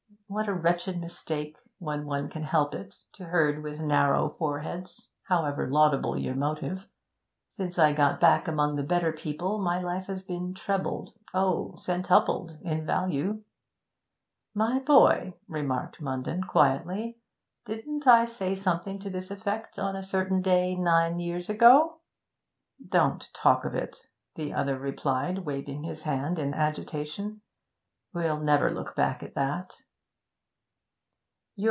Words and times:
What 0.27 0.47
a 0.47 0.53
wretched 0.53 0.97
mistake, 1.01 1.57
when 1.79 2.05
one 2.05 2.29
can 2.29 2.43
help 2.43 2.73
it, 2.73 2.95
to 3.15 3.25
herd 3.25 3.61
with 3.61 3.81
narrow 3.81 4.29
foreheads, 4.29 5.09
however 5.23 5.69
laudable 5.69 6.17
your 6.17 6.35
motive! 6.35 6.85
Since 7.49 7.77
I 7.77 7.91
got 7.91 8.21
back 8.21 8.47
among 8.47 8.77
the 8.77 8.83
better 8.83 9.11
people 9.11 9.59
my 9.59 9.81
life 9.81 10.05
has 10.07 10.23
been 10.23 10.53
trebled 10.53 11.11
oh, 11.33 11.75
centupled 11.75 12.57
in 12.61 12.85
value!' 12.85 13.41
'My 14.55 14.79
boy,' 14.79 15.33
remarked 15.49 15.99
Munden 16.01 16.45
quietly, 16.45 17.19
'didn't 17.65 18.07
I 18.07 18.23
say 18.25 18.55
something 18.55 18.99
to 18.99 19.09
this 19.09 19.31
effect 19.31 19.77
on 19.77 19.97
a 19.97 20.03
certain 20.03 20.41
day 20.41 20.75
nine 20.77 21.19
years 21.19 21.49
ago?' 21.49 21.99
'Don't 22.87 23.29
talk 23.33 23.65
of 23.65 23.75
it,' 23.75 24.07
the 24.35 24.53
other 24.53 24.79
replied, 24.79 25.39
waving 25.39 25.83
his 25.83 26.03
hand 26.03 26.39
in 26.39 26.53
agitation. 26.53 27.41
'We'll 28.13 28.39
never 28.39 28.71
look 28.71 28.95
back 28.95 29.21
at 29.23 29.35
that.' 29.35 29.75